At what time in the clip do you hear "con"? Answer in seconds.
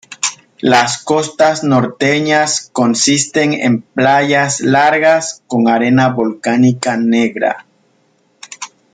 5.45-5.67